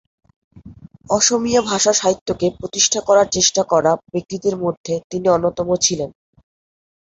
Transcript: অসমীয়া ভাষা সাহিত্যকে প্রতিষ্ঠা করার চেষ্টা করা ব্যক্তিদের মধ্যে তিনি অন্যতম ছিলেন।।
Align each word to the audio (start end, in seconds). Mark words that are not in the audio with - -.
অসমীয়া 1.09 1.61
ভাষা 1.61 1.91
সাহিত্যকে 1.93 2.47
প্রতিষ্ঠা 2.59 2.99
করার 3.01 3.27
চেষ্টা 3.31 3.61
করা 3.63 3.91
ব্যক্তিদের 4.11 4.55
মধ্যে 4.57 4.93
তিনি 5.09 5.27
অন্যতম 5.29 5.67
ছিলেন।। 5.75 6.09